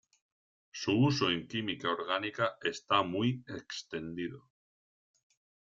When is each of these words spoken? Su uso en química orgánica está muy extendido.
Su 0.71 0.97
uso 0.97 1.29
en 1.29 1.47
química 1.47 1.91
orgánica 1.91 2.57
está 2.63 3.03
muy 3.03 3.43
extendido. 3.47 4.49